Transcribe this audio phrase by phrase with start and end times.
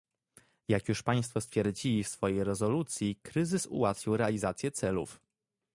[0.67, 5.19] Jak już państwo stwierdzili w swojej rezolucji, kryzys ułatwił realizację celów